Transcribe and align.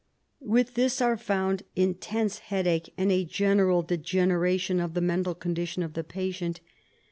With 0.39 0.73
this 0.73 0.99
are 0.99 1.15
found 1.15 1.61
intense 1.75 2.39
headache 2.39 2.91
and 2.97 3.11
a 3.11 3.23
general 3.23 3.83
de 3.83 3.97
generation 3.97 4.79
of 4.79 4.95
the 4.95 4.99
mental 5.01 5.35
condition 5.35 5.83
of 5.83 5.93
the 5.93 6.03
patient. 6.03 6.59